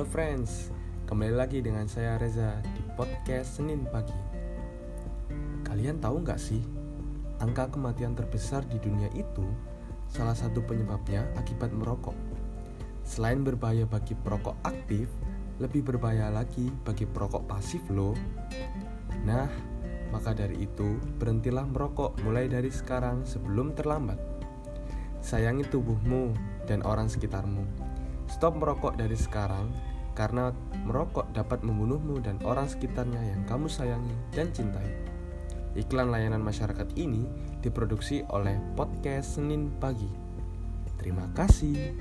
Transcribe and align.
friends, 0.00 0.72
kembali 1.04 1.36
lagi 1.36 1.60
dengan 1.60 1.84
saya 1.84 2.16
Reza 2.16 2.64
di 2.64 2.80
podcast 2.96 3.60
Senin 3.60 3.84
Pagi. 3.84 4.16
Kalian 5.68 6.00
tahu 6.00 6.24
nggak 6.24 6.40
sih, 6.40 6.64
angka 7.44 7.68
kematian 7.68 8.16
terbesar 8.16 8.64
di 8.72 8.80
dunia 8.80 9.12
itu 9.12 9.44
salah 10.08 10.32
satu 10.32 10.64
penyebabnya 10.64 11.28
akibat 11.36 11.76
merokok. 11.76 12.16
Selain 13.04 13.44
berbahaya 13.44 13.84
bagi 13.84 14.16
perokok 14.16 14.64
aktif, 14.64 15.12
lebih 15.60 15.84
berbahaya 15.84 16.32
lagi 16.32 16.72
bagi 16.88 17.04
perokok 17.04 17.44
pasif 17.44 17.84
loh. 17.92 18.16
Nah, 19.28 19.52
maka 20.08 20.32
dari 20.32 20.64
itu 20.64 20.96
berhentilah 21.20 21.68
merokok 21.68 22.16
mulai 22.24 22.48
dari 22.48 22.72
sekarang 22.72 23.28
sebelum 23.28 23.76
terlambat. 23.76 24.16
Sayangi 25.20 25.68
tubuhmu 25.68 26.32
dan 26.64 26.80
orang 26.80 27.12
sekitarmu. 27.12 27.91
Stop 28.32 28.56
merokok 28.56 28.96
dari 28.96 29.12
sekarang 29.12 29.68
karena 30.16 30.56
merokok 30.88 31.28
dapat 31.36 31.60
membunuhmu 31.60 32.16
dan 32.24 32.40
orang 32.48 32.64
sekitarnya 32.64 33.20
yang 33.20 33.44
kamu 33.44 33.68
sayangi 33.68 34.16
dan 34.32 34.48
cintai. 34.56 34.88
Iklan 35.76 36.08
layanan 36.08 36.40
masyarakat 36.40 36.96
ini 36.96 37.28
diproduksi 37.60 38.24
oleh 38.32 38.56
podcast 38.72 39.36
Senin 39.36 39.68
Pagi. 39.76 40.08
Terima 40.96 41.28
kasih. 41.36 41.92